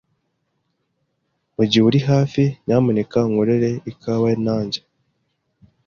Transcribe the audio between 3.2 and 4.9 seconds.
unkorere ikawa, nanjye.